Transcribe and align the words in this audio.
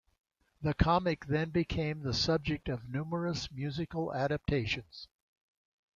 This 0.63 0.73
comic 0.79 1.25
then 1.27 1.51
became 1.51 2.01
the 2.01 2.15
subject 2.15 2.67
of 2.69 2.89
numerous 2.89 3.51
musical 3.51 4.11
adaptations. 4.15 5.07